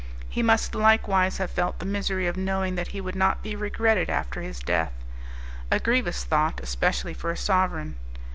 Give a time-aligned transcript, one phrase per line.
[0.27, 4.09] He must likewise have felt the misery of knowing that he would not be regretted
[4.09, 4.93] after his death
[5.69, 7.97] a grievous thought, especially for a sovereign.